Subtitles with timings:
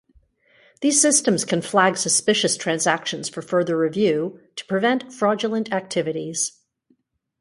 [0.81, 6.57] These systems can flag suspicious transactions for further review to prevent fraudulent activities.